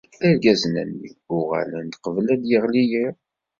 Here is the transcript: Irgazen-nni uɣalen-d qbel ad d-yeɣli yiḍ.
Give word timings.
Irgazen-nni 0.27 1.11
uɣalen-d 1.37 1.93
qbel 2.03 2.27
ad 2.33 2.39
d-yeɣli 2.41 2.83
yiḍ. 2.91 3.15